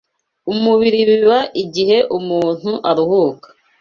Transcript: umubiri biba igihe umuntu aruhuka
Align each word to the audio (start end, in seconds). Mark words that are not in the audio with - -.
umubiri 0.53 0.99
biba 1.09 1.39
igihe 1.63 1.97
umuntu 2.17 2.71
aruhuka 2.89 3.47